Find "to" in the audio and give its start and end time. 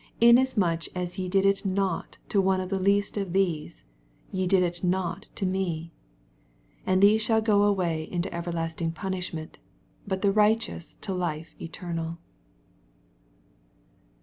2.29-2.41, 5.35-5.45